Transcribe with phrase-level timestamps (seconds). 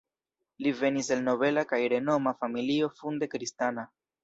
[0.65, 3.89] Li venis el nobela kaj renoma familio funde kristana.